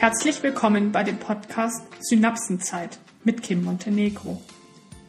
Herzlich 0.00 0.44
willkommen 0.44 0.92
bei 0.92 1.02
dem 1.02 1.18
Podcast 1.18 1.82
Synapsenzeit 1.98 3.00
mit 3.24 3.42
Kim 3.42 3.64
Montenegro. 3.64 4.40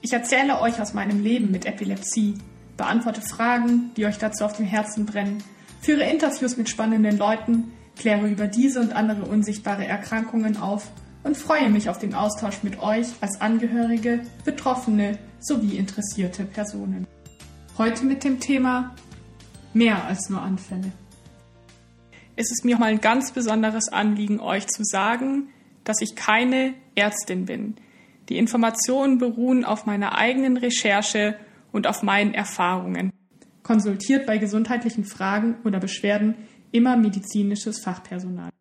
Ich 0.02 0.13
erzähle 0.13 0.60
euch 0.62 0.81
aus 0.81 0.96
meinem 0.96 1.22
Leben 1.22 1.52
mit 1.52 1.68
Epilepsie, 1.68 2.40
beantworte 2.76 3.22
Fragen, 3.22 3.92
die 3.96 4.08
euch 4.08 4.17
dazu 4.17 4.46
auf 4.46 4.58
dem 4.58 4.65
Herzen 4.65 5.06
brennen, 5.06 5.44
führe 5.79 6.10
Interviews 6.10 6.58
mit 6.58 6.70
spannenden 6.70 7.20
Leuten, 7.20 7.72
kläre 7.97 8.28
über 8.28 8.47
diese 8.47 8.79
und 8.79 8.94
andere 8.94 9.26
unsichtbare 9.26 9.86
Erkrankungen 9.86 10.58
auf 10.58 10.90
und 11.24 11.37
freue 11.37 11.69
mich 11.69 11.87
auf 11.87 11.99
den 11.99 12.15
Austausch 12.15 12.63
mit 12.63 12.81
euch 12.81 13.10
als 13.21 13.42
Angehörige, 13.42 14.21
Betroffene 14.44 15.19
sowie 15.40 15.78
interessierte 15.78 16.45
Personen. 16.45 17.05
Heute 17.77 18.05
mit 18.05 18.23
dem 18.23 18.40
Thema 18.40 18.95
mehr 19.71 20.05
als 20.05 20.31
nur 20.31 20.41
Anfälle 20.41 20.91
ist 22.40 22.53
es 22.53 22.63
mir 22.63 22.77
mal 22.77 22.85
ein 22.85 23.02
ganz 23.02 23.34
besonderes 23.34 23.90
Anliegen, 23.90 24.40
euch 24.40 24.66
zu 24.68 24.86
sagen, 24.86 25.50
dass 25.84 26.00
ich 26.00 26.16
keine 26.16 26.73
Ärztin 26.95 27.45
bin. 27.45 27.76
Die 28.30 28.38
Informationen 28.38 29.18
beruhen 29.18 29.66
auf 29.66 29.86
meiner 29.86 30.18
eigenen 30.18 30.55
Recherche 30.55 31.36
und 31.73 31.86
auf 31.86 32.02
meinen 32.02 32.34
Erfahrungen. 32.34 33.12
Konsultiert 33.62 34.26
bei 34.26 34.38
gesundheitlichen 34.38 35.04
Fragen 35.04 35.58
oder 35.66 35.81
Beschwerden 35.81 36.36
immer 36.72 36.95
medizinisches 36.95 37.80
Fachpersonal. 37.80 38.52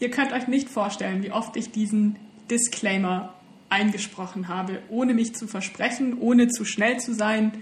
Ihr 0.00 0.10
könnt 0.10 0.32
euch 0.32 0.48
nicht 0.48 0.68
vorstellen, 0.68 1.22
wie 1.22 1.30
oft 1.30 1.56
ich 1.56 1.70
diesen 1.70 2.16
Disclaimer 2.50 3.34
eingesprochen 3.68 4.48
habe, 4.48 4.80
ohne 4.88 5.14
mich 5.14 5.36
zu 5.36 5.46
versprechen, 5.46 6.18
ohne 6.18 6.48
zu 6.48 6.64
schnell 6.64 6.98
zu 6.98 7.14
sein 7.14 7.52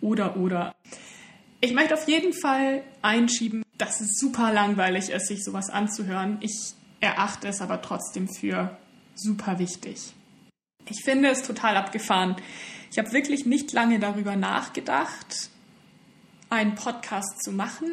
oder 0.00 0.36
oder. 0.36 0.74
Ich 1.60 1.74
möchte 1.74 1.94
auf 1.94 2.08
jeden 2.08 2.32
Fall 2.32 2.82
einschieben, 3.02 3.62
dass 3.82 4.00
es 4.00 4.16
super 4.16 4.52
langweilig 4.52 5.10
ist, 5.10 5.26
sich 5.26 5.42
sowas 5.42 5.68
anzuhören. 5.68 6.38
Ich 6.40 6.74
erachte 7.00 7.48
es 7.48 7.60
aber 7.60 7.82
trotzdem 7.82 8.28
für 8.28 8.78
super 9.16 9.58
wichtig. 9.58 10.12
Ich 10.88 11.02
finde 11.02 11.30
es 11.30 11.42
total 11.42 11.76
abgefahren. 11.76 12.36
Ich 12.92 12.98
habe 12.98 13.10
wirklich 13.10 13.44
nicht 13.44 13.72
lange 13.72 13.98
darüber 13.98 14.36
nachgedacht, 14.36 15.50
einen 16.48 16.76
Podcast 16.76 17.42
zu 17.42 17.50
machen. 17.50 17.88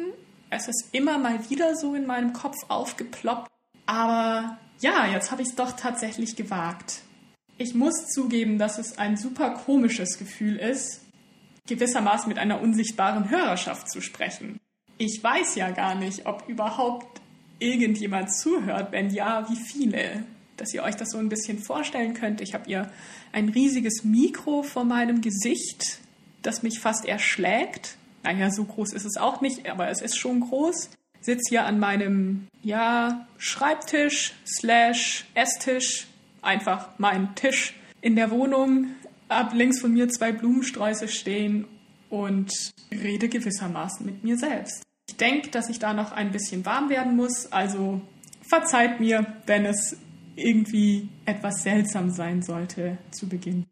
Es 0.48 0.68
ist 0.68 0.90
immer 0.92 1.18
mal 1.18 1.50
wieder 1.50 1.74
so 1.74 1.96
in 1.96 2.06
meinem 2.06 2.34
Kopf 2.34 2.58
aufgeploppt. 2.68 3.50
Aber 3.86 4.58
ja, 4.78 5.06
jetzt 5.06 5.32
habe 5.32 5.42
ich 5.42 5.48
es 5.48 5.56
doch 5.56 5.72
tatsächlich 5.72 6.36
gewagt. 6.36 7.00
Ich 7.58 7.74
muss 7.74 8.06
zugeben, 8.06 8.58
dass 8.58 8.78
es 8.78 8.96
ein 8.96 9.16
super 9.16 9.50
komisches 9.50 10.18
Gefühl 10.18 10.54
ist, 10.54 11.00
gewissermaßen 11.66 12.28
mit 12.28 12.38
einer 12.38 12.60
unsichtbaren 12.60 13.28
Hörerschaft 13.28 13.90
zu 13.90 14.00
sprechen 14.00 14.60
ich 15.00 15.24
weiß 15.24 15.54
ja 15.54 15.70
gar 15.70 15.94
nicht, 15.94 16.26
ob 16.26 16.44
überhaupt 16.46 17.22
irgendjemand 17.58 18.34
zuhört. 18.34 18.92
Wenn 18.92 19.08
ja, 19.08 19.48
wie 19.48 19.56
viele? 19.56 20.24
Dass 20.58 20.74
ihr 20.74 20.82
euch 20.82 20.94
das 20.94 21.12
so 21.12 21.18
ein 21.18 21.30
bisschen 21.30 21.58
vorstellen 21.58 22.12
könnt. 22.12 22.42
Ich 22.42 22.52
habe 22.52 22.68
ihr 22.68 22.92
ein 23.32 23.48
riesiges 23.48 24.04
Mikro 24.04 24.62
vor 24.62 24.84
meinem 24.84 25.22
Gesicht, 25.22 26.00
das 26.42 26.62
mich 26.62 26.80
fast 26.80 27.06
erschlägt. 27.06 27.96
Naja, 28.24 28.50
so 28.50 28.64
groß 28.64 28.92
ist 28.92 29.06
es 29.06 29.16
auch 29.16 29.40
nicht, 29.40 29.70
aber 29.70 29.88
es 29.88 30.02
ist 30.02 30.18
schon 30.18 30.40
groß. 30.40 30.90
Sitz 31.22 31.48
hier 31.48 31.64
an 31.64 31.78
meinem, 31.78 32.46
ja, 32.62 33.26
Schreibtisch 33.38 34.34
slash 34.46 35.24
Esstisch, 35.32 36.08
einfach 36.42 36.90
mein 36.98 37.34
Tisch 37.36 37.74
in 38.02 38.16
der 38.16 38.30
Wohnung. 38.30 38.88
Ab 39.28 39.52
links 39.54 39.80
von 39.80 39.94
mir 39.94 40.10
zwei 40.10 40.32
Blumensträuße 40.32 41.08
stehen 41.08 41.66
und 42.10 42.52
rede 42.92 43.30
gewissermaßen 43.30 44.04
mit 44.04 44.24
mir 44.24 44.36
selbst. 44.36 44.82
Denke, 45.20 45.50
dass 45.50 45.68
ich 45.68 45.78
da 45.78 45.92
noch 45.92 46.12
ein 46.12 46.30
bisschen 46.30 46.64
warm 46.64 46.88
werden 46.88 47.16
muss, 47.16 47.52
also 47.52 48.00
verzeiht 48.48 49.00
mir, 49.00 49.26
wenn 49.46 49.66
es 49.66 49.96
irgendwie 50.34 51.08
etwas 51.26 51.62
seltsam 51.62 52.10
sein 52.10 52.42
sollte 52.42 52.98
zu 53.10 53.28
Beginn. 53.28 53.66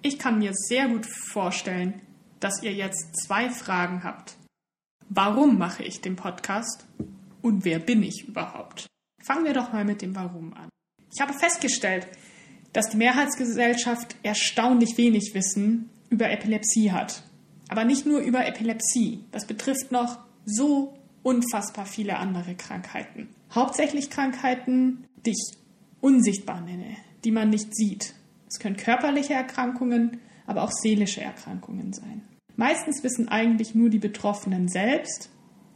Ich 0.00 0.18
kann 0.18 0.38
mir 0.38 0.52
sehr 0.54 0.88
gut 0.88 1.06
vorstellen, 1.06 2.00
dass 2.40 2.62
ihr 2.62 2.72
jetzt 2.72 3.16
zwei 3.24 3.50
Fragen 3.50 4.02
habt. 4.02 4.36
Warum 5.08 5.58
mache 5.58 5.84
ich 5.84 6.00
den 6.00 6.16
Podcast 6.16 6.86
und 7.42 7.64
wer 7.64 7.78
bin 7.78 8.02
ich 8.02 8.24
überhaupt? 8.26 8.86
Fangen 9.22 9.44
wir 9.44 9.52
doch 9.52 9.72
mal 9.72 9.84
mit 9.84 10.02
dem 10.02 10.16
Warum 10.16 10.54
an. 10.54 10.68
Ich 11.14 11.20
habe 11.20 11.34
festgestellt, 11.34 12.08
dass 12.72 12.88
die 12.88 12.96
Mehrheitsgesellschaft 12.96 14.16
erstaunlich 14.22 14.96
wenig 14.96 15.32
Wissen 15.34 15.90
über 16.08 16.30
Epilepsie 16.30 16.90
hat. 16.90 17.22
Aber 17.68 17.84
nicht 17.84 18.06
nur 18.06 18.20
über 18.20 18.46
Epilepsie. 18.46 19.24
Das 19.30 19.46
betrifft 19.46 19.92
noch 19.92 20.18
so 20.44 20.94
unfassbar 21.22 21.86
viele 21.86 22.18
andere 22.18 22.54
Krankheiten. 22.54 23.28
Hauptsächlich 23.54 24.10
Krankheiten, 24.10 25.06
die 25.24 25.30
ich 25.30 25.58
unsichtbar 26.00 26.60
nenne, 26.60 26.96
die 27.24 27.30
man 27.30 27.50
nicht 27.50 27.74
sieht. 27.74 28.14
Es 28.48 28.58
können 28.58 28.76
körperliche 28.76 29.34
Erkrankungen, 29.34 30.18
aber 30.46 30.62
auch 30.62 30.72
seelische 30.72 31.22
Erkrankungen 31.22 31.92
sein. 31.92 32.22
Meistens 32.56 33.02
wissen 33.02 33.28
eigentlich 33.28 33.74
nur 33.74 33.88
die 33.88 33.98
Betroffenen 33.98 34.68
selbst, 34.68 35.30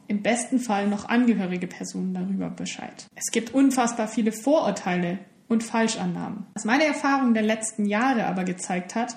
im 0.09 0.23
besten 0.23 0.59
Fall 0.59 0.89
noch 0.89 1.09
angehörige 1.09 1.67
Personen 1.67 2.15
darüber 2.15 2.51
Bescheid. 2.51 3.07
Es 3.15 3.31
gibt 3.33 3.55
unfassbar 3.55 4.09
viele 4.09 4.33
Vorurteile 4.33 5.19
und 5.49 5.65
Falschannahmen. 5.65 6.47
Was 6.55 6.65
meine 6.65 6.85
Erfahrung 6.85 7.35
der 7.35 7.43
letzten 7.43 7.87
Jahre 7.87 8.27
aber 8.27 8.45
gezeigt 8.45 8.95
hat, 8.95 9.17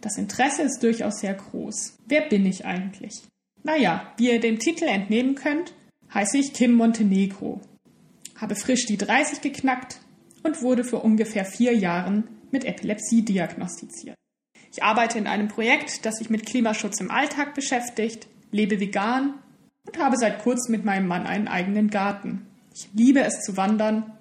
das 0.00 0.16
Interesse 0.16 0.62
ist 0.62 0.82
durchaus 0.82 1.20
sehr 1.20 1.34
groß. 1.34 1.98
Wer 2.06 2.22
bin 2.22 2.46
ich 2.46 2.64
eigentlich? 2.64 3.22
Naja, 3.64 4.12
wie 4.16 4.32
ihr 4.32 4.40
dem 4.40 4.58
Titel 4.58 4.84
entnehmen 4.84 5.34
könnt, 5.34 5.72
heiße 6.12 6.38
ich 6.38 6.52
Kim 6.52 6.74
Montenegro, 6.74 7.60
habe 8.36 8.56
frisch 8.56 8.86
die 8.86 8.96
30 8.96 9.40
geknackt 9.40 10.00
und 10.42 10.62
wurde 10.62 10.84
vor 10.84 11.04
ungefähr 11.04 11.44
vier 11.44 11.76
Jahren 11.76 12.28
mit 12.50 12.64
Epilepsie 12.64 13.22
diagnostiziert. 13.22 14.16
Ich 14.72 14.82
arbeite 14.82 15.18
in 15.18 15.26
einem 15.26 15.48
Projekt, 15.48 16.04
das 16.04 16.16
sich 16.16 16.30
mit 16.30 16.46
Klimaschutz 16.46 17.00
im 17.00 17.10
Alltag 17.10 17.54
beschäftigt, 17.54 18.26
lebe 18.50 18.80
vegan 18.80 19.34
und 19.86 19.98
habe 19.98 20.16
seit 20.16 20.42
kurzem 20.42 20.72
mit 20.72 20.84
meinem 20.84 21.06
Mann 21.06 21.26
einen 21.26 21.46
eigenen 21.46 21.88
Garten. 21.88 22.46
Ich 22.74 22.88
liebe 22.94 23.20
es 23.20 23.42
zu 23.42 23.56
wandern 23.56 24.12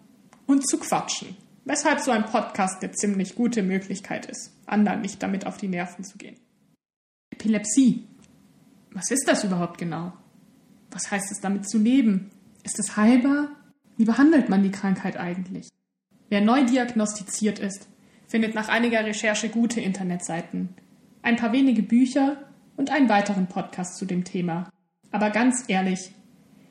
und 0.45 0.67
zu 0.67 0.77
quatschen, 0.77 1.35
weshalb 1.65 1.99
so 1.99 2.11
ein 2.11 2.25
Podcast 2.25 2.83
eine 2.83 2.91
ziemlich 2.91 3.35
gute 3.35 3.63
Möglichkeit 3.63 4.25
ist, 4.25 4.51
anderen 4.65 5.01
nicht 5.01 5.23
damit 5.23 5.45
auf 5.45 5.57
die 5.57 5.69
Nerven 5.69 6.03
zu 6.03 6.17
gehen. 6.17 6.37
Epilepsie 7.33 8.03
was 8.93 9.11
ist 9.11 9.27
das 9.27 9.43
überhaupt 9.43 9.77
genau? 9.77 10.13
Was 10.91 11.09
heißt 11.09 11.31
es 11.31 11.39
damit 11.39 11.69
zu 11.69 11.77
leben? 11.77 12.29
Ist 12.63 12.79
es 12.79 12.97
heilbar? 12.97 13.49
Wie 13.97 14.05
behandelt 14.05 14.49
man 14.49 14.63
die 14.63 14.71
Krankheit 14.71 15.17
eigentlich? 15.17 15.69
Wer 16.29 16.41
neu 16.41 16.65
diagnostiziert 16.65 17.59
ist, 17.59 17.87
findet 18.27 18.55
nach 18.55 18.69
einiger 18.69 19.03
Recherche 19.05 19.49
gute 19.49 19.81
Internetseiten, 19.81 20.69
ein 21.21 21.35
paar 21.35 21.51
wenige 21.51 21.83
Bücher 21.83 22.37
und 22.77 22.89
einen 22.89 23.09
weiteren 23.09 23.47
Podcast 23.47 23.97
zu 23.97 24.05
dem 24.05 24.23
Thema. 24.23 24.69
Aber 25.11 25.29
ganz 25.29 25.65
ehrlich, 25.67 26.13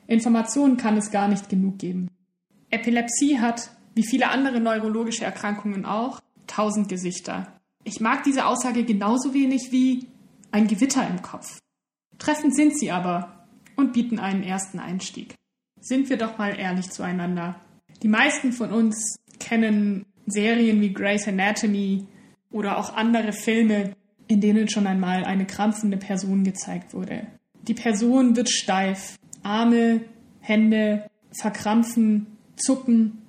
Informationen 0.06 0.76
kann 0.76 0.96
es 0.96 1.10
gar 1.10 1.28
nicht 1.28 1.48
genug 1.48 1.78
geben. 1.78 2.08
Epilepsie 2.70 3.38
hat, 3.38 3.70
wie 3.94 4.04
viele 4.04 4.28
andere 4.30 4.60
neurologische 4.60 5.24
Erkrankungen 5.24 5.84
auch, 5.84 6.20
tausend 6.46 6.88
Gesichter. 6.88 7.46
Ich 7.84 8.00
mag 8.00 8.24
diese 8.24 8.46
Aussage 8.46 8.84
genauso 8.84 9.34
wenig 9.34 9.72
wie 9.72 10.06
ein 10.50 10.66
Gewitter 10.66 11.06
im 11.08 11.22
Kopf. 11.22 11.60
Treffend 12.20 12.54
sind 12.54 12.78
sie 12.78 12.92
aber 12.92 13.46
und 13.76 13.92
bieten 13.92 14.20
einen 14.20 14.44
ersten 14.44 14.78
Einstieg. 14.78 15.34
Sind 15.80 16.08
wir 16.10 16.18
doch 16.18 16.38
mal 16.38 16.56
ehrlich 16.56 16.90
zueinander. 16.90 17.56
Die 18.02 18.08
meisten 18.08 18.52
von 18.52 18.70
uns 18.70 19.16
kennen 19.40 20.04
Serien 20.26 20.80
wie 20.80 20.92
Grey's 20.92 21.26
Anatomy 21.26 22.06
oder 22.52 22.78
auch 22.78 22.94
andere 22.94 23.32
Filme, 23.32 23.96
in 24.28 24.40
denen 24.40 24.68
schon 24.68 24.86
einmal 24.86 25.24
eine 25.24 25.46
krampfende 25.46 25.96
Person 25.96 26.44
gezeigt 26.44 26.94
wurde. 26.94 27.26
Die 27.62 27.74
Person 27.74 28.36
wird 28.36 28.50
steif, 28.50 29.18
Arme, 29.42 30.02
Hände 30.40 31.10
verkrampfen, 31.32 32.26
zucken. 32.56 33.22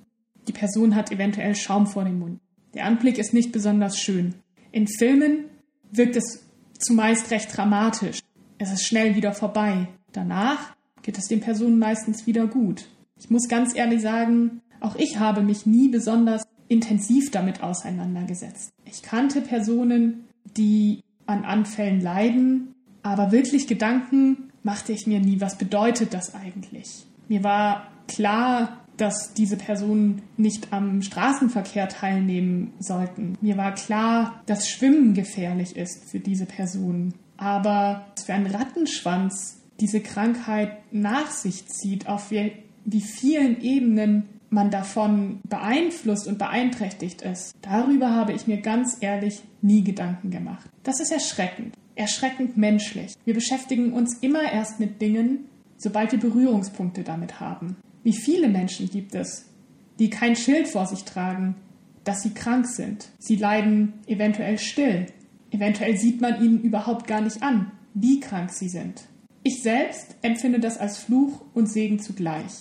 Die 0.46 0.52
Person 0.52 0.94
hat 0.94 1.10
eventuell 1.10 1.54
Schaum 1.54 1.86
vor 1.86 2.04
dem 2.04 2.18
Mund. 2.18 2.40
Der 2.74 2.84
Anblick 2.84 3.18
ist 3.18 3.32
nicht 3.32 3.52
besonders 3.52 3.98
schön. 3.98 4.34
In 4.70 4.86
Filmen 4.86 5.46
wirkt 5.90 6.16
es 6.16 6.44
zumeist 6.78 7.30
recht 7.30 7.56
dramatisch. 7.56 8.20
Es 8.62 8.70
ist 8.70 8.86
schnell 8.86 9.16
wieder 9.16 9.32
vorbei. 9.32 9.88
Danach 10.12 10.76
geht 11.02 11.18
es 11.18 11.26
den 11.26 11.40
Personen 11.40 11.80
meistens 11.80 12.28
wieder 12.28 12.46
gut. 12.46 12.86
Ich 13.18 13.28
muss 13.28 13.48
ganz 13.48 13.74
ehrlich 13.74 14.00
sagen, 14.02 14.60
auch 14.78 14.94
ich 14.94 15.18
habe 15.18 15.42
mich 15.42 15.66
nie 15.66 15.88
besonders 15.88 16.44
intensiv 16.68 17.32
damit 17.32 17.60
auseinandergesetzt. 17.64 18.72
Ich 18.84 19.02
kannte 19.02 19.40
Personen, 19.40 20.28
die 20.56 21.00
an 21.26 21.44
Anfällen 21.44 22.00
leiden, 22.00 22.76
aber 23.02 23.32
wirklich 23.32 23.66
Gedanken 23.66 24.52
machte 24.62 24.92
ich 24.92 25.08
mir 25.08 25.18
nie, 25.18 25.40
was 25.40 25.58
bedeutet 25.58 26.14
das 26.14 26.36
eigentlich? 26.36 27.04
Mir 27.26 27.42
war 27.42 27.88
klar, 28.06 28.78
dass 28.96 29.34
diese 29.34 29.56
Personen 29.56 30.22
nicht 30.36 30.72
am 30.72 31.02
Straßenverkehr 31.02 31.88
teilnehmen 31.88 32.74
sollten. 32.78 33.36
Mir 33.40 33.56
war 33.56 33.74
klar, 33.74 34.40
dass 34.46 34.68
Schwimmen 34.68 35.14
gefährlich 35.14 35.74
ist 35.74 36.08
für 36.08 36.20
diese 36.20 36.46
Personen 36.46 37.14
aber 37.42 38.06
für 38.24 38.34
einen 38.34 38.54
Rattenschwanz 38.54 39.60
diese 39.80 40.00
Krankheit 40.00 40.78
nach 40.92 41.30
sich 41.30 41.66
zieht, 41.66 42.06
auf 42.06 42.30
wie, 42.30 42.52
wie 42.84 43.00
vielen 43.00 43.60
Ebenen 43.60 44.28
man 44.48 44.70
davon 44.70 45.40
beeinflusst 45.48 46.28
und 46.28 46.38
beeinträchtigt 46.38 47.22
ist, 47.22 47.54
darüber 47.62 48.10
habe 48.10 48.32
ich 48.32 48.46
mir 48.46 48.60
ganz 48.60 48.98
ehrlich 49.00 49.42
nie 49.60 49.82
Gedanken 49.82 50.30
gemacht. 50.30 50.70
Das 50.84 51.00
ist 51.00 51.10
erschreckend, 51.10 51.74
erschreckend 51.96 52.56
menschlich. 52.56 53.14
Wir 53.24 53.34
beschäftigen 53.34 53.92
uns 53.92 54.18
immer 54.18 54.52
erst 54.52 54.78
mit 54.78 55.00
Dingen, 55.00 55.46
sobald 55.78 56.12
wir 56.12 56.20
Berührungspunkte 56.20 57.02
damit 57.02 57.40
haben. 57.40 57.76
Wie 58.04 58.12
viele 58.12 58.48
Menschen 58.48 58.88
gibt 58.88 59.14
es, 59.14 59.46
die 59.98 60.10
kein 60.10 60.36
Schild 60.36 60.68
vor 60.68 60.86
sich 60.86 61.04
tragen, 61.04 61.56
dass 62.04 62.22
sie 62.22 62.34
krank 62.34 62.66
sind. 62.66 63.08
Sie 63.18 63.36
leiden 63.36 63.94
eventuell 64.06 64.58
still. 64.58 65.06
Eventuell 65.52 65.96
sieht 65.98 66.20
man 66.20 66.42
ihnen 66.42 66.62
überhaupt 66.62 67.06
gar 67.06 67.20
nicht 67.20 67.42
an, 67.42 67.70
wie 67.94 68.20
krank 68.20 68.50
sie 68.50 68.68
sind. 68.68 69.04
Ich 69.44 69.62
selbst 69.62 70.16
empfinde 70.22 70.60
das 70.60 70.78
als 70.78 70.98
Fluch 70.98 71.44
und 71.52 71.70
Segen 71.70 72.00
zugleich. 72.00 72.52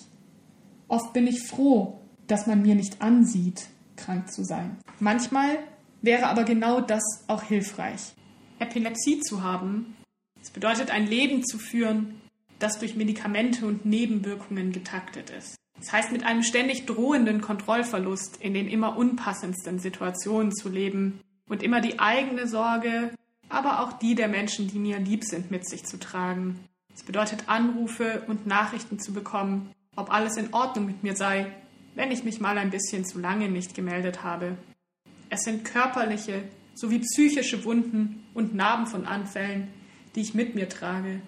Oft 0.87 1.13
bin 1.13 1.25
ich 1.25 1.41
froh, 1.41 2.01
dass 2.27 2.47
man 2.47 2.61
mir 2.61 2.75
nicht 2.75 3.01
ansieht, 3.01 3.67
krank 3.95 4.31
zu 4.31 4.43
sein. 4.43 4.77
Manchmal 4.99 5.59
wäre 6.01 6.27
aber 6.27 6.43
genau 6.43 6.81
das 6.81 7.03
auch 7.27 7.43
hilfreich. 7.43 8.13
Epilepsie 8.59 9.21
zu 9.21 9.41
haben, 9.41 9.95
das 10.39 10.49
bedeutet 10.49 10.91
ein 10.91 11.07
Leben 11.07 11.45
zu 11.45 11.59
führen, 11.59 12.15
das 12.59 12.77
durch 12.79 12.95
Medikamente 12.95 13.65
und 13.65 13.85
Nebenwirkungen 13.85 14.71
getaktet 14.71 15.29
ist. 15.29 15.55
Das 15.77 15.93
heißt, 15.93 16.11
mit 16.11 16.25
einem 16.25 16.43
ständig 16.43 16.85
drohenden 16.85 17.41
Kontrollverlust 17.41 18.37
in 18.37 18.53
den 18.53 18.67
immer 18.67 18.97
unpassendsten 18.97 19.79
Situationen 19.79 20.51
zu 20.51 20.67
leben 20.69 21.21
und 21.47 21.63
immer 21.63 21.81
die 21.81 21.99
eigene 21.99 22.47
Sorge, 22.47 23.11
aber 23.49 23.81
auch 23.81 23.93
die 23.93 24.15
der 24.15 24.27
Menschen, 24.27 24.67
die 24.67 24.79
mir 24.79 24.99
lieb 24.99 25.23
sind, 25.23 25.51
mit 25.51 25.67
sich 25.67 25.85
zu 25.85 25.99
tragen. 25.99 26.59
Es 26.93 27.03
bedeutet 27.03 27.47
Anrufe 27.47 28.23
und 28.27 28.47
Nachrichten 28.47 28.99
zu 28.99 29.13
bekommen, 29.13 29.71
ob 29.95 30.11
alles 30.11 30.37
in 30.37 30.53
Ordnung 30.53 30.85
mit 30.85 31.03
mir 31.03 31.15
sei, 31.15 31.51
wenn 31.95 32.11
ich 32.11 32.23
mich 32.23 32.39
mal 32.39 32.57
ein 32.57 32.69
bisschen 32.69 33.05
zu 33.05 33.19
lange 33.19 33.49
nicht 33.49 33.75
gemeldet 33.75 34.23
habe. 34.23 34.57
Es 35.29 35.43
sind 35.43 35.65
körperliche 35.65 36.43
sowie 36.73 36.99
psychische 36.99 37.63
Wunden 37.65 38.25
und 38.33 38.55
Narben 38.55 38.87
von 38.87 39.05
Anfällen, 39.05 39.67
die 40.15 40.21
ich 40.21 40.33
mit 40.33 40.55
mir 40.55 40.69
trage. 40.69 41.21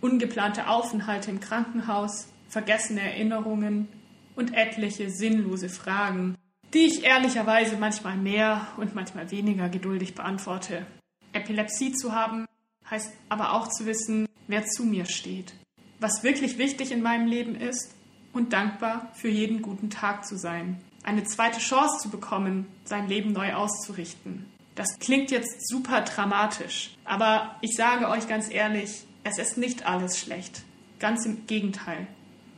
Ungeplante 0.00 0.68
Aufenthalte 0.68 1.30
im 1.30 1.40
Krankenhaus, 1.40 2.28
vergessene 2.48 3.00
Erinnerungen 3.00 3.88
und 4.34 4.54
etliche 4.54 5.10
sinnlose 5.10 5.68
Fragen, 5.68 6.36
die 6.74 6.86
ich 6.86 7.04
ehrlicherweise 7.04 7.76
manchmal 7.76 8.16
mehr 8.16 8.66
und 8.76 8.94
manchmal 8.94 9.30
weniger 9.30 9.68
geduldig 9.68 10.14
beantworte. 10.14 10.86
Epilepsie 11.32 11.92
zu 11.92 12.12
haben 12.12 12.46
heißt 12.90 13.12
aber 13.28 13.52
auch 13.52 13.68
zu 13.68 13.86
wissen, 13.86 14.26
wer 14.48 14.66
zu 14.66 14.84
mir 14.84 15.06
steht, 15.06 15.54
was 16.00 16.22
wirklich 16.22 16.58
wichtig 16.58 16.92
in 16.92 17.02
meinem 17.02 17.26
Leben 17.26 17.54
ist 17.54 17.94
und 18.32 18.52
dankbar 18.52 19.10
für 19.14 19.28
jeden 19.28 19.62
guten 19.62 19.90
Tag 19.90 20.26
zu 20.26 20.36
sein, 20.36 20.80
eine 21.04 21.24
zweite 21.24 21.58
Chance 21.58 22.02
zu 22.02 22.10
bekommen, 22.10 22.66
sein 22.84 23.08
Leben 23.08 23.32
neu 23.32 23.54
auszurichten. 23.54 24.46
Das 24.74 24.98
klingt 24.98 25.30
jetzt 25.30 25.68
super 25.68 26.00
dramatisch, 26.00 26.96
aber 27.04 27.56
ich 27.60 27.76
sage 27.76 28.08
euch 28.08 28.26
ganz 28.26 28.50
ehrlich, 28.50 29.04
es 29.24 29.38
ist 29.38 29.58
nicht 29.58 29.86
alles 29.86 30.18
schlecht. 30.18 30.62
Ganz 30.98 31.26
im 31.26 31.46
Gegenteil. 31.46 32.06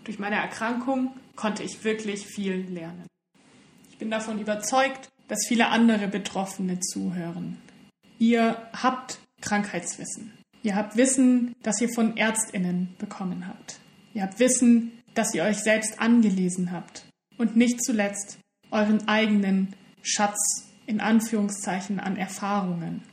Durch 0.05 0.19
meine 0.19 0.37
Erkrankung 0.37 1.15
konnte 1.35 1.63
ich 1.63 1.83
wirklich 1.83 2.27
viel 2.27 2.67
lernen. 2.71 3.07
Ich 3.95 3.99
bin 4.01 4.11
davon 4.11 4.41
überzeugt, 4.41 5.09
dass 5.29 5.47
viele 5.47 5.69
andere 5.69 6.09
Betroffene 6.09 6.81
zuhören. 6.81 7.59
Ihr 8.19 8.57
habt 8.73 9.21
Krankheitswissen. 9.41 10.33
Ihr 10.65 10.75
habt 10.75 10.97
Wissen, 10.97 11.55
das 11.63 11.81
ihr 11.81 11.89
von 11.89 12.17
Ärztinnen 12.17 12.89
bekommen 12.99 13.47
habt. 13.47 13.79
Ihr 14.13 14.23
habt 14.23 14.41
Wissen, 14.41 14.91
das 15.15 15.33
ihr 15.33 15.45
euch 15.45 15.59
selbst 15.59 16.01
angelesen 16.01 16.73
habt. 16.73 17.05
Und 17.39 17.55
nicht 17.55 17.85
zuletzt 17.85 18.39
euren 18.73 19.07
eigenen 19.07 19.77
Schatz 20.03 20.65
in 20.87 21.01
Anführungszeichen 21.01 22.01
an 22.01 22.17
Erfahrungen. 22.17 23.05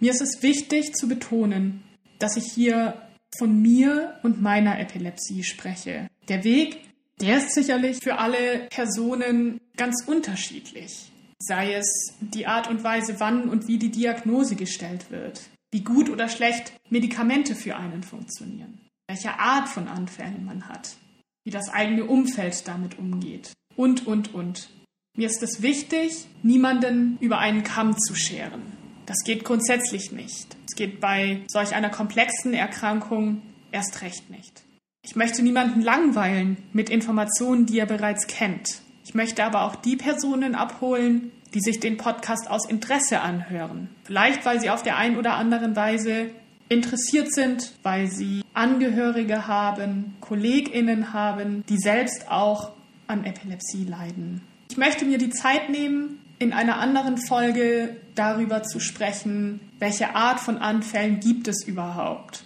Mir 0.00 0.10
ist 0.10 0.20
es 0.20 0.42
wichtig 0.42 0.96
zu 0.96 1.06
betonen, 1.06 1.84
dass 2.18 2.36
ich 2.36 2.50
hier 2.50 3.00
von 3.38 3.62
mir 3.62 4.18
und 4.24 4.42
meiner 4.42 4.80
Epilepsie 4.80 5.44
spreche. 5.44 6.08
Der 6.26 6.42
Weg, 6.42 6.80
der 7.20 7.38
ist 7.38 7.54
sicherlich 7.54 7.98
für 8.02 8.18
alle 8.18 8.66
Personen 8.70 9.60
ganz 9.76 10.04
unterschiedlich. 10.06 11.10
Sei 11.38 11.74
es 11.74 12.14
die 12.20 12.46
Art 12.46 12.68
und 12.68 12.82
Weise, 12.84 13.20
wann 13.20 13.48
und 13.48 13.68
wie 13.68 13.78
die 13.78 13.90
Diagnose 13.90 14.56
gestellt 14.56 15.10
wird, 15.10 15.42
wie 15.72 15.82
gut 15.82 16.08
oder 16.08 16.28
schlecht 16.28 16.72
Medikamente 16.90 17.54
für 17.54 17.76
einen 17.76 18.02
funktionieren, 18.02 18.80
welche 19.08 19.38
Art 19.38 19.68
von 19.68 19.88
Anfällen 19.88 20.44
man 20.44 20.68
hat, 20.68 20.96
wie 21.44 21.50
das 21.50 21.68
eigene 21.68 22.04
Umfeld 22.04 22.66
damit 22.66 22.98
umgeht 22.98 23.52
und, 23.76 24.06
und, 24.06 24.34
und. 24.34 24.70
Mir 25.16 25.28
ist 25.28 25.42
es 25.42 25.62
wichtig, 25.62 26.26
niemanden 26.42 27.18
über 27.20 27.38
einen 27.38 27.62
Kamm 27.62 27.96
zu 27.96 28.14
scheren. 28.14 28.62
Das 29.06 29.18
geht 29.24 29.44
grundsätzlich 29.44 30.12
nicht. 30.12 30.56
Es 30.66 30.74
geht 30.74 31.00
bei 31.00 31.42
solch 31.48 31.74
einer 31.74 31.90
komplexen 31.90 32.54
Erkrankung 32.54 33.42
erst 33.70 34.02
recht 34.02 34.30
nicht. 34.30 34.63
Ich 35.06 35.16
möchte 35.16 35.42
niemanden 35.42 35.82
langweilen 35.82 36.56
mit 36.72 36.88
Informationen, 36.88 37.66
die 37.66 37.78
er 37.78 37.86
bereits 37.86 38.26
kennt. 38.26 38.80
Ich 39.04 39.14
möchte 39.14 39.44
aber 39.44 39.64
auch 39.64 39.76
die 39.76 39.96
Personen 39.96 40.54
abholen, 40.54 41.30
die 41.52 41.60
sich 41.60 41.78
den 41.78 41.98
Podcast 41.98 42.50
aus 42.50 42.66
Interesse 42.66 43.20
anhören. 43.20 43.88
Vielleicht, 44.04 44.46
weil 44.46 44.60
sie 44.60 44.70
auf 44.70 44.82
der 44.82 44.96
einen 44.96 45.18
oder 45.18 45.34
anderen 45.34 45.76
Weise 45.76 46.30
interessiert 46.70 47.32
sind, 47.32 47.74
weil 47.82 48.06
sie 48.06 48.42
Angehörige 48.54 49.46
haben, 49.46 50.16
Kolleginnen 50.20 51.12
haben, 51.12 51.64
die 51.68 51.78
selbst 51.78 52.30
auch 52.30 52.72
an 53.06 53.24
Epilepsie 53.24 53.84
leiden. 53.84 54.40
Ich 54.70 54.78
möchte 54.78 55.04
mir 55.04 55.18
die 55.18 55.30
Zeit 55.30 55.68
nehmen, 55.68 56.18
in 56.38 56.54
einer 56.54 56.78
anderen 56.78 57.18
Folge 57.18 57.96
darüber 58.14 58.62
zu 58.62 58.80
sprechen, 58.80 59.60
welche 59.78 60.16
Art 60.16 60.40
von 60.40 60.56
Anfällen 60.58 61.20
gibt 61.20 61.46
es 61.46 61.62
überhaupt. 61.64 62.44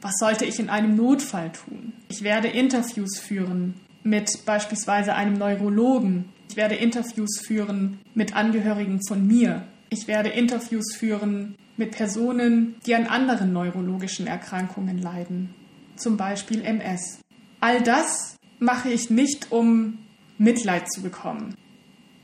Was 0.00 0.14
sollte 0.18 0.44
ich 0.44 0.58
in 0.58 0.70
einem 0.70 0.96
Notfall 0.96 1.52
tun? 1.52 1.92
Ich 2.08 2.22
werde 2.22 2.48
Interviews 2.48 3.18
führen 3.18 3.74
mit 4.02 4.44
beispielsweise 4.46 5.14
einem 5.14 5.34
Neurologen, 5.34 6.30
ich 6.50 6.56
werde 6.56 6.74
Interviews 6.74 7.38
führen 7.38 8.00
mit 8.12 8.34
Angehörigen 8.34 9.00
von 9.06 9.24
mir. 9.24 9.68
Ich 9.88 10.08
werde 10.08 10.30
Interviews 10.30 10.96
führen 10.96 11.54
mit 11.76 11.92
Personen, 11.92 12.74
die 12.86 12.96
an 12.96 13.06
anderen 13.06 13.52
neurologischen 13.52 14.26
Erkrankungen 14.26 14.98
leiden, 14.98 15.54
zum 15.94 16.16
Beispiel 16.16 16.62
MS. 16.62 17.20
All 17.60 17.80
das 17.82 18.36
mache 18.58 18.90
ich 18.90 19.10
nicht, 19.10 19.52
um 19.52 19.98
Mitleid 20.38 20.90
zu 20.90 21.02
bekommen. 21.02 21.54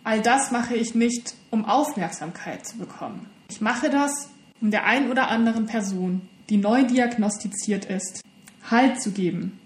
All 0.03 0.21
das 0.21 0.51
mache 0.51 0.75
ich 0.75 0.97
nicht, 0.97 1.35
um 1.51 1.65
Aufmerksamkeit 1.65 2.67
zu 2.67 2.79
bekommen. 2.79 3.27
Ich 3.49 3.61
mache 3.61 3.91
das, 3.91 4.29
um 4.61 4.73
der 4.73 4.87
ein 4.87 5.09
oder 5.09 5.29
anderen 5.29 5.67
Person, 5.67 6.29
die 6.49 6.57
neu 6.57 6.85
diagnostiziert 6.85 7.85
ist, 7.87 8.23
Halt 8.69 9.01
zu 9.01 9.13
geben, 9.13 9.61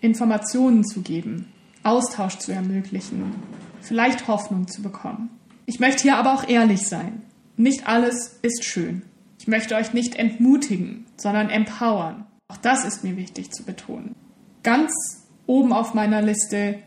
Informationen 0.00 0.84
zu 0.84 1.02
geben, 1.02 1.52
Austausch 1.84 2.38
zu 2.38 2.50
ermöglichen, 2.50 3.32
vielleicht 3.80 4.26
Hoffnung 4.26 4.66
zu 4.66 4.82
bekommen. 4.82 5.30
Ich 5.66 5.78
möchte 5.78 6.02
hier 6.02 6.16
aber 6.16 6.34
auch 6.34 6.48
ehrlich 6.48 6.88
sein. 6.88 7.22
Nicht 7.56 7.86
alles 7.86 8.38
ist 8.42 8.64
schön. 8.64 9.02
Ich 9.38 9.46
möchte 9.46 9.76
euch 9.76 9.92
nicht 9.92 10.16
entmutigen, 10.16 11.06
sondern 11.16 11.48
empowern. 11.48 12.26
Auch 12.48 12.56
das 12.56 12.84
ist 12.84 13.04
mir 13.04 13.16
wichtig 13.16 13.52
zu 13.52 13.62
betonen. 13.62 14.16
Ganz 14.64 14.92
oben 15.46 15.72
auf 15.72 15.94
meiner 15.94 16.20
Liste 16.20 16.80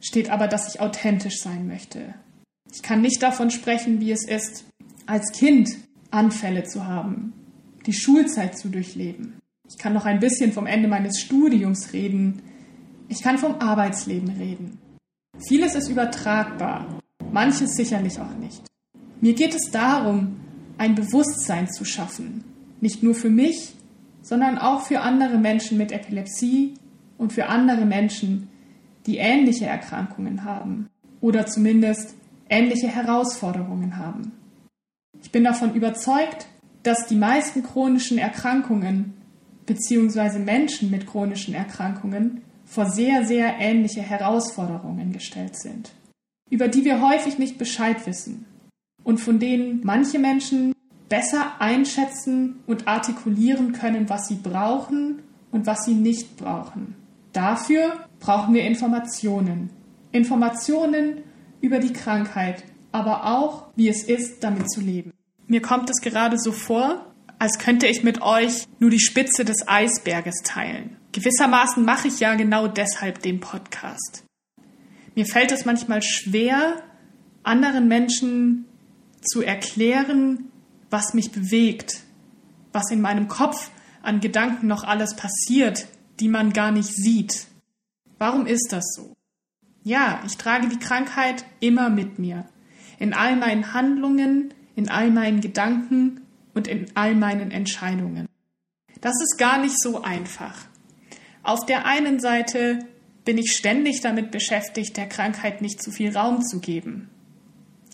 steht 0.00 0.28
aber, 0.30 0.46
dass 0.46 0.74
ich 0.74 0.80
authentisch 0.80 1.40
sein 1.40 1.66
möchte. 1.66 2.14
Ich 2.72 2.82
kann 2.82 3.00
nicht 3.00 3.22
davon 3.22 3.50
sprechen, 3.50 4.00
wie 4.00 4.12
es 4.12 4.28
ist, 4.28 4.66
als 5.06 5.32
Kind 5.32 5.70
Anfälle 6.10 6.64
zu 6.64 6.86
haben, 6.86 7.32
die 7.88 7.94
Schulzeit 7.94 8.58
zu 8.58 8.68
durchleben. 8.68 9.40
Ich 9.66 9.78
kann 9.78 9.94
noch 9.94 10.04
ein 10.04 10.20
bisschen 10.20 10.52
vom 10.52 10.66
Ende 10.66 10.88
meines 10.88 11.18
Studiums 11.20 11.94
reden. 11.94 12.42
Ich 13.08 13.22
kann 13.22 13.38
vom 13.38 13.60
Arbeitsleben 13.60 14.28
reden. 14.28 14.78
Vieles 15.38 15.74
ist 15.74 15.88
übertragbar, 15.88 17.00
manches 17.32 17.76
sicherlich 17.76 18.20
auch 18.20 18.34
nicht. 18.34 18.62
Mir 19.22 19.32
geht 19.32 19.54
es 19.54 19.70
darum, 19.70 20.36
ein 20.76 20.94
Bewusstsein 20.96 21.70
zu 21.70 21.86
schaffen, 21.86 22.44
nicht 22.82 23.02
nur 23.02 23.14
für 23.14 23.30
mich, 23.30 23.74
sondern 24.20 24.58
auch 24.58 24.82
für 24.82 25.00
andere 25.00 25.38
Menschen 25.38 25.78
mit 25.78 25.90
Epilepsie 25.90 26.74
und 27.16 27.32
für 27.32 27.46
andere 27.46 27.86
Menschen, 27.86 28.48
die 29.06 29.16
ähnliche 29.16 29.64
Erkrankungen 29.64 30.44
haben 30.44 30.90
oder 31.22 31.46
zumindest 31.46 32.14
ähnliche 32.50 32.88
Herausforderungen 32.88 33.96
haben. 33.96 34.32
Ich 35.22 35.32
bin 35.32 35.44
davon 35.44 35.74
überzeugt, 35.74 36.48
dass 36.82 37.06
die 37.06 37.16
meisten 37.16 37.62
chronischen 37.62 38.18
Erkrankungen 38.18 39.14
bzw. 39.66 40.38
Menschen 40.38 40.90
mit 40.90 41.06
chronischen 41.06 41.54
Erkrankungen 41.54 42.42
vor 42.64 42.86
sehr, 42.86 43.24
sehr 43.24 43.58
ähnliche 43.58 44.02
Herausforderungen 44.02 45.12
gestellt 45.12 45.58
sind, 45.58 45.90
über 46.50 46.68
die 46.68 46.84
wir 46.84 47.00
häufig 47.00 47.38
nicht 47.38 47.58
Bescheid 47.58 48.06
wissen 48.06 48.46
und 49.04 49.18
von 49.18 49.38
denen 49.38 49.80
manche 49.84 50.18
Menschen 50.18 50.74
besser 51.08 51.60
einschätzen 51.60 52.60
und 52.66 52.86
artikulieren 52.86 53.72
können, 53.72 54.08
was 54.08 54.28
sie 54.28 54.36
brauchen 54.36 55.22
und 55.50 55.66
was 55.66 55.84
sie 55.84 55.94
nicht 55.94 56.36
brauchen. 56.36 56.94
Dafür 57.32 57.92
brauchen 58.20 58.54
wir 58.54 58.64
Informationen, 58.64 59.70
Informationen 60.12 61.18
über 61.60 61.78
die 61.78 61.92
Krankheit, 61.92 62.64
aber 62.92 63.24
auch, 63.26 63.68
wie 63.76 63.88
es 63.88 64.02
ist, 64.04 64.42
damit 64.44 64.70
zu 64.70 64.80
leben. 64.80 65.12
Mir 65.48 65.62
kommt 65.62 65.88
es 65.88 66.02
gerade 66.02 66.38
so 66.38 66.52
vor, 66.52 67.06
als 67.38 67.58
könnte 67.58 67.86
ich 67.86 68.04
mit 68.04 68.20
euch 68.20 68.66
nur 68.78 68.90
die 68.90 69.00
Spitze 69.00 69.46
des 69.46 69.66
Eisberges 69.66 70.42
teilen. 70.44 70.96
Gewissermaßen 71.12 71.84
mache 71.84 72.08
ich 72.08 72.20
ja 72.20 72.34
genau 72.34 72.68
deshalb 72.68 73.22
den 73.22 73.40
Podcast. 73.40 74.24
Mir 75.14 75.24
fällt 75.24 75.50
es 75.50 75.64
manchmal 75.64 76.02
schwer, 76.02 76.82
anderen 77.42 77.88
Menschen 77.88 78.66
zu 79.22 79.40
erklären, 79.40 80.50
was 80.90 81.14
mich 81.14 81.32
bewegt, 81.32 82.02
was 82.72 82.90
in 82.90 83.00
meinem 83.00 83.26
Kopf 83.26 83.70
an 84.02 84.20
Gedanken 84.20 84.66
noch 84.66 84.84
alles 84.84 85.16
passiert, 85.16 85.86
die 86.20 86.28
man 86.28 86.52
gar 86.52 86.72
nicht 86.72 86.94
sieht. 86.94 87.46
Warum 88.18 88.46
ist 88.46 88.68
das 88.70 88.84
so? 88.94 89.14
Ja, 89.82 90.20
ich 90.26 90.36
trage 90.36 90.68
die 90.68 90.78
Krankheit 90.78 91.46
immer 91.60 91.88
mit 91.88 92.18
mir. 92.18 92.46
In 92.98 93.14
all 93.14 93.36
meinen 93.36 93.72
Handlungen, 93.72 94.52
in 94.78 94.88
all 94.88 95.10
meinen 95.10 95.40
Gedanken 95.40 96.20
und 96.54 96.68
in 96.68 96.86
all 96.94 97.16
meinen 97.16 97.50
Entscheidungen. 97.50 98.28
Das 99.00 99.20
ist 99.20 99.36
gar 99.36 99.60
nicht 99.60 99.76
so 99.76 100.02
einfach. 100.02 100.54
Auf 101.42 101.66
der 101.66 101.84
einen 101.84 102.20
Seite 102.20 102.78
bin 103.24 103.38
ich 103.38 103.56
ständig 103.56 104.02
damit 104.02 104.30
beschäftigt, 104.30 104.96
der 104.96 105.08
Krankheit 105.08 105.62
nicht 105.62 105.82
zu 105.82 105.90
viel 105.90 106.16
Raum 106.16 106.42
zu 106.42 106.60
geben. 106.60 107.10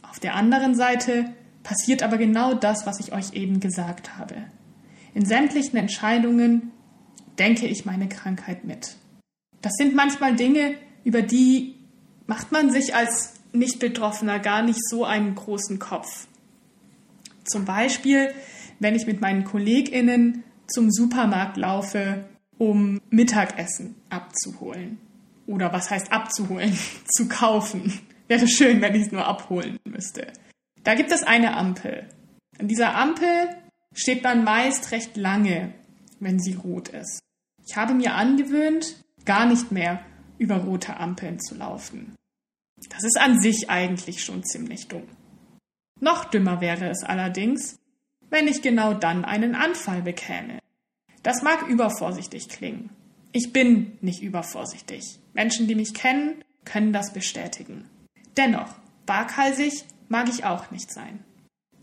Auf 0.02 0.20
der 0.20 0.34
anderen 0.34 0.74
Seite 0.74 1.32
passiert 1.62 2.02
aber 2.02 2.18
genau 2.18 2.52
das, 2.52 2.84
was 2.84 3.00
ich 3.00 3.14
euch 3.14 3.32
eben 3.32 3.60
gesagt 3.60 4.18
habe. 4.18 4.34
In 5.14 5.24
sämtlichen 5.24 5.78
Entscheidungen 5.78 6.70
denke 7.38 7.66
ich 7.66 7.86
meine 7.86 8.10
Krankheit 8.10 8.64
mit. 8.64 8.96
Das 9.62 9.72
sind 9.78 9.94
manchmal 9.94 10.36
Dinge, 10.36 10.74
über 11.02 11.22
die 11.22 11.76
macht 12.26 12.52
man 12.52 12.70
sich 12.70 12.94
als 12.94 13.32
Nicht-Betroffener 13.54 14.38
gar 14.38 14.62
nicht 14.62 14.86
so 14.86 15.06
einen 15.06 15.34
großen 15.34 15.78
Kopf. 15.78 16.26
Zum 17.44 17.64
Beispiel, 17.64 18.32
wenn 18.80 18.94
ich 18.94 19.06
mit 19.06 19.20
meinen 19.20 19.44
KollegInnen 19.44 20.44
zum 20.66 20.90
Supermarkt 20.90 21.56
laufe, 21.56 22.24
um 22.58 23.00
Mittagessen 23.10 23.96
abzuholen. 24.10 24.98
Oder 25.46 25.72
was 25.72 25.90
heißt 25.90 26.12
abzuholen? 26.12 26.76
zu 27.06 27.28
kaufen. 27.28 28.00
Wäre 28.28 28.48
schön, 28.48 28.80
wenn 28.80 28.94
ich 28.94 29.06
es 29.06 29.12
nur 29.12 29.26
abholen 29.26 29.78
müsste. 29.84 30.32
Da 30.82 30.94
gibt 30.94 31.12
es 31.12 31.22
eine 31.22 31.56
Ampel. 31.56 32.08
An 32.58 32.68
dieser 32.68 32.94
Ampel 32.94 33.48
steht 33.94 34.22
man 34.22 34.44
meist 34.44 34.92
recht 34.92 35.16
lange, 35.16 35.74
wenn 36.20 36.38
sie 36.38 36.54
rot 36.54 36.88
ist. 36.88 37.20
Ich 37.66 37.76
habe 37.76 37.94
mir 37.94 38.14
angewöhnt, 38.14 38.96
gar 39.24 39.46
nicht 39.46 39.72
mehr 39.72 40.04
über 40.38 40.56
rote 40.56 40.96
Ampeln 40.96 41.40
zu 41.40 41.54
laufen. 41.54 42.14
Das 42.90 43.04
ist 43.04 43.18
an 43.18 43.40
sich 43.40 43.70
eigentlich 43.70 44.24
schon 44.24 44.44
ziemlich 44.44 44.88
dumm. 44.88 45.06
Noch 46.00 46.24
dümmer 46.24 46.60
wäre 46.60 46.88
es 46.88 47.02
allerdings, 47.02 47.78
wenn 48.30 48.48
ich 48.48 48.62
genau 48.62 48.94
dann 48.94 49.24
einen 49.24 49.54
Anfall 49.54 50.02
bekäme. 50.02 50.58
Das 51.22 51.42
mag 51.42 51.68
übervorsichtig 51.68 52.48
klingen. 52.48 52.90
Ich 53.32 53.52
bin 53.52 53.98
nicht 54.00 54.22
übervorsichtig. 54.22 55.18
Menschen, 55.32 55.66
die 55.66 55.74
mich 55.74 55.94
kennen, 55.94 56.44
können 56.64 56.92
das 56.92 57.12
bestätigen. 57.12 57.88
Dennoch, 58.36 58.74
waghalsig 59.06 59.84
mag 60.08 60.28
ich 60.28 60.44
auch 60.44 60.70
nicht 60.70 60.92
sein. 60.92 61.24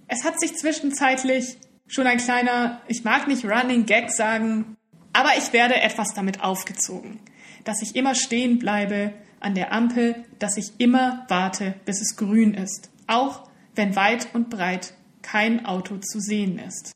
Es 0.08 0.24
hat 0.24 0.40
sich 0.40 0.56
zwischenzeitlich 0.56 1.58
schon 1.88 2.08
ein 2.08 2.18
kleiner, 2.18 2.82
ich 2.88 3.04
mag 3.04 3.28
nicht 3.28 3.46
Running 3.46 3.86
Gag 3.86 4.12
sagen, 4.12 4.78
aber 5.14 5.32
ich 5.38 5.54
werde 5.54 5.82
etwas 5.82 6.14
damit 6.14 6.44
aufgezogen, 6.44 7.20
dass 7.64 7.82
ich 7.82 7.96
immer 7.96 8.16
stehen 8.16 8.60
bleibe 8.60 9.14
an 9.40 9.56
der 9.56 9.74
Ampel, 9.74 10.24
dass 10.40 10.58
ich 10.58 10.74
immer 10.78 11.26
warte, 11.28 11.76
bis 11.86 12.02
es 12.02 12.16
grün 12.16 12.54
ist, 12.54 12.90
auch 13.08 13.50
wenn 13.76 13.96
weit 13.96 14.34
und 14.34 14.50
breit 14.50 14.94
kein 15.22 15.66
Auto 15.66 15.98
zu 15.98 16.20
sehen 16.20 16.60
ist. 16.60 16.92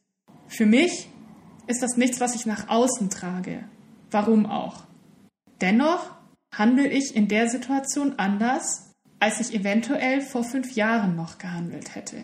Für 0.48 0.65
mich 0.65 1.10
ist 1.67 1.82
das 1.82 1.98
nichts, 1.98 2.20
was 2.20 2.36
ich 2.36 2.46
nach 2.46 2.70
außen 2.70 3.10
trage. 3.10 3.63
Warum 4.12 4.46
auch? 4.46 4.84
Dennoch 5.62 6.12
handle 6.53 6.88
ich 6.88 7.15
in 7.15 7.27
der 7.27 7.50
Situation 7.50 8.15
anders, 8.17 8.91
als 9.20 9.39
ich 9.39 9.58
eventuell 9.58 10.22
vor 10.22 10.44
fünf 10.44 10.75
Jahren 10.75 11.15
noch 11.15 11.38
gehandelt 11.38 11.96
hätte. 11.96 12.24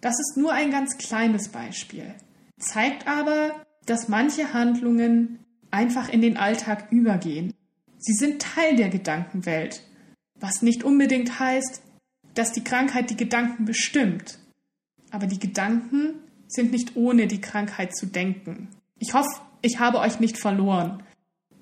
Das 0.00 0.18
ist 0.18 0.36
nur 0.36 0.52
ein 0.52 0.70
ganz 0.70 0.98
kleines 0.98 1.48
Beispiel, 1.48 2.14
zeigt 2.58 3.06
aber, 3.06 3.64
dass 3.86 4.08
manche 4.08 4.52
Handlungen 4.52 5.38
einfach 5.70 6.08
in 6.08 6.20
den 6.20 6.36
Alltag 6.36 6.90
übergehen. 6.90 7.54
Sie 7.98 8.14
sind 8.14 8.42
Teil 8.42 8.76
der 8.76 8.88
Gedankenwelt, 8.88 9.82
was 10.38 10.60
nicht 10.60 10.82
unbedingt 10.82 11.38
heißt, 11.38 11.82
dass 12.34 12.52
die 12.52 12.64
Krankheit 12.64 13.10
die 13.10 13.16
Gedanken 13.16 13.64
bestimmt. 13.64 14.38
Aber 15.10 15.26
die 15.26 15.38
Gedanken 15.38 16.14
sind 16.48 16.72
nicht 16.72 16.96
ohne 16.96 17.26
die 17.26 17.40
Krankheit 17.40 17.94
zu 17.96 18.06
denken. 18.06 18.68
Ich 18.98 19.14
hoffe, 19.14 19.40
ich 19.62 19.78
habe 19.78 19.98
euch 19.98 20.20
nicht 20.20 20.38
verloren. 20.38 21.02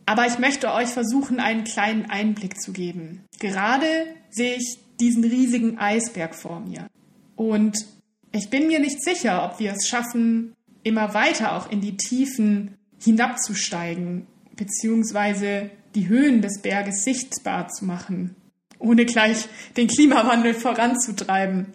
Aber 0.07 0.27
ich 0.27 0.39
möchte 0.39 0.73
euch 0.73 0.89
versuchen, 0.89 1.39
einen 1.39 1.65
kleinen 1.65 2.11
Einblick 2.11 2.61
zu 2.61 2.73
geben. 2.73 3.25
Gerade 3.39 3.87
sehe 4.31 4.57
ich 4.57 4.79
diesen 4.99 5.25
riesigen 5.25 5.79
Eisberg 5.79 6.35
vor 6.35 6.61
mir. 6.61 6.87
Und 7.37 7.87
ich 8.33 8.51
bin 8.51 8.67
mir 8.67 8.81
nicht 8.81 9.03
sicher, 9.03 9.45
ob 9.45 9.61
wir 9.61 9.73
es 9.73 9.89
schaffen, 9.89 10.55
immer 10.83 11.15
weiter 11.15 11.57
auch 11.57 11.71
in 11.71 11.81
die 11.81 11.97
Tiefen 11.97 12.77
hinabzusteigen, 13.03 14.27
beziehungsweise 14.57 15.71
die 15.95 16.09
Höhen 16.09 16.43
des 16.43 16.61
Berges 16.61 17.05
sichtbar 17.05 17.69
zu 17.69 17.85
machen, 17.85 18.37
ohne 18.81 19.07
gleich 19.07 19.49
den 19.77 19.87
Klimawandel 19.87 20.55
voranzutreiben. 20.55 21.69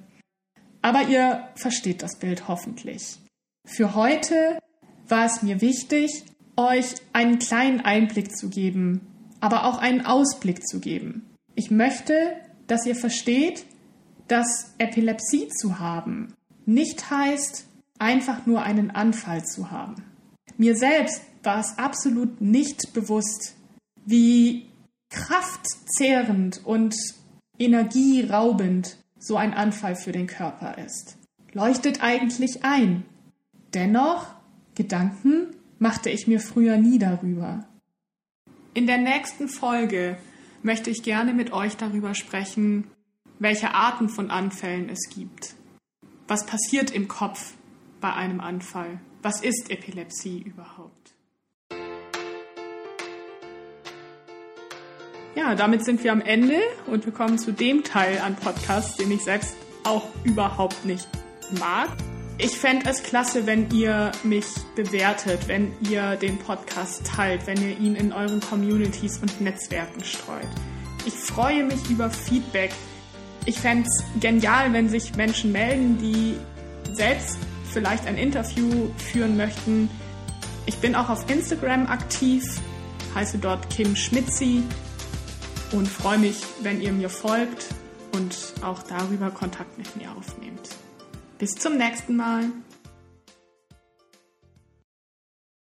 Aber 0.81 1.07
ihr 1.07 1.47
versteht 1.55 2.03
das 2.03 2.19
Bild 2.19 2.49
hoffentlich. 2.49 3.17
Für 3.65 3.95
heute 3.95 4.59
war 5.07 5.25
es 5.25 5.41
mir 5.41 5.61
wichtig, 5.61 6.25
euch 6.57 6.95
einen 7.13 7.39
kleinen 7.39 7.81
Einblick 7.81 8.35
zu 8.35 8.49
geben, 8.49 9.01
aber 9.39 9.65
auch 9.65 9.77
einen 9.77 10.05
Ausblick 10.05 10.67
zu 10.67 10.79
geben. 10.79 11.25
Ich 11.55 11.71
möchte, 11.71 12.33
dass 12.67 12.85
ihr 12.85 12.95
versteht, 12.95 13.65
dass 14.27 14.73
Epilepsie 14.77 15.47
zu 15.47 15.79
haben 15.79 16.33
nicht 16.65 17.09
heißt, 17.09 17.67
einfach 17.99 18.45
nur 18.45 18.63
einen 18.63 18.91
Anfall 18.91 19.45
zu 19.45 19.71
haben. 19.71 20.03
Mir 20.57 20.75
selbst 20.75 21.21
war 21.43 21.59
es 21.59 21.77
absolut 21.77 22.41
nicht 22.41 22.93
bewusst, 22.93 23.55
wie 24.05 24.67
kraftzehrend 25.15 26.65
und 26.65 26.95
energieraubend 27.57 28.97
so 29.17 29.37
ein 29.37 29.53
Anfall 29.53 29.95
für 29.95 30.11
den 30.11 30.27
Körper 30.27 30.77
ist. 30.77 31.17
Leuchtet 31.53 32.03
eigentlich 32.03 32.65
ein. 32.65 33.05
Dennoch, 33.73 34.27
Gedanken 34.75 35.55
machte 35.79 36.09
ich 36.09 36.27
mir 36.27 36.39
früher 36.39 36.77
nie 36.77 36.99
darüber. 36.99 37.65
In 38.73 38.87
der 38.87 38.97
nächsten 38.97 39.47
Folge 39.47 40.17
möchte 40.63 40.89
ich 40.89 41.01
gerne 41.01 41.33
mit 41.33 41.53
euch 41.53 41.77
darüber 41.77 42.13
sprechen, 42.13 42.87
welche 43.39 43.73
Arten 43.73 44.09
von 44.09 44.29
Anfällen 44.29 44.89
es 44.89 45.09
gibt. 45.09 45.55
Was 46.27 46.45
passiert 46.45 46.91
im 46.91 47.07
Kopf 47.07 47.53
bei 48.01 48.13
einem 48.13 48.41
Anfall? 48.41 48.99
Was 49.21 49.41
ist 49.41 49.71
Epilepsie 49.71 50.39
überhaupt? 50.39 51.14
Ja, 55.35 55.53
damit 55.53 55.83
sind 55.83 56.01
wir 56.01 56.13
am 56.13 56.21
Ende 56.21 56.61
und 56.87 57.05
wir 57.05 57.11
kommen 57.11 57.37
zu 57.37 57.51
dem 57.51 57.83
Teil 57.83 58.19
an 58.19 58.37
Podcasts, 58.37 58.95
den 58.95 59.11
ich 59.11 59.21
selbst 59.21 59.53
auch 59.83 60.07
überhaupt 60.23 60.85
nicht 60.85 61.09
mag. 61.59 61.89
Ich 62.37 62.51
fände 62.57 62.89
es 62.89 63.03
klasse, 63.03 63.45
wenn 63.45 63.69
ihr 63.71 64.13
mich 64.23 64.45
bewertet, 64.77 65.49
wenn 65.49 65.73
ihr 65.89 66.15
den 66.15 66.37
Podcast 66.37 67.05
teilt, 67.05 67.47
wenn 67.47 67.61
ihr 67.61 67.77
ihn 67.77 67.95
in 67.95 68.13
euren 68.13 68.39
Communities 68.39 69.17
und 69.17 69.41
Netzwerken 69.41 70.05
streut. 70.05 70.47
Ich 71.05 71.13
freue 71.13 71.65
mich 71.65 71.89
über 71.89 72.09
Feedback. 72.09 72.71
Ich 73.45 73.59
fände 73.59 73.89
es 73.89 74.03
genial, 74.21 74.71
wenn 74.71 74.87
sich 74.87 75.17
Menschen 75.17 75.51
melden, 75.51 75.97
die 75.97 76.37
selbst 76.93 77.37
vielleicht 77.73 78.07
ein 78.07 78.17
Interview 78.17 78.89
führen 79.11 79.35
möchten. 79.35 79.89
Ich 80.65 80.77
bin 80.77 80.95
auch 80.95 81.09
auf 81.09 81.29
Instagram 81.29 81.87
aktiv, 81.87 82.41
heiße 83.13 83.37
dort 83.37 83.69
Kim 83.69 83.97
Schmitzi 83.97 84.63
und 85.75 85.87
freue 85.89 86.17
mich, 86.17 86.37
wenn 86.61 86.81
ihr 86.81 86.93
mir 86.93 87.09
folgt 87.09 87.67
und 88.13 88.35
auch 88.61 88.81
darüber 88.83 89.29
Kontakt 89.29 89.77
mit 89.77 89.95
mir 89.97 90.09
aufnehmt. 90.17 90.69
Bis 91.37 91.51
zum 91.55 91.77
nächsten 91.77 92.15
Mal. 92.15 92.45